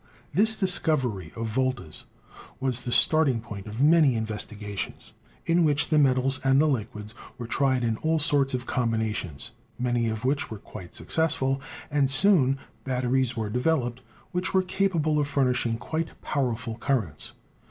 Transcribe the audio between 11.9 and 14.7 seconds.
and soon batteries were developed which were